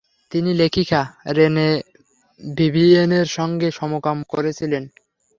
[0.31, 1.01] তিনি লেখিকা
[1.27, 1.67] রেনে
[2.39, 4.83] ভিভিয়েনের সঙ্গে সমকাম করেছিলেন।